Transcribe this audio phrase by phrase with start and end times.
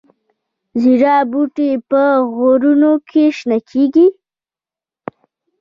[0.81, 2.01] زیره بوټی په
[2.35, 4.07] غرونو کې شنه کیږي؟